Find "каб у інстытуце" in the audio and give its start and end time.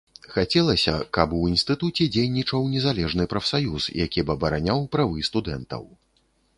1.17-2.07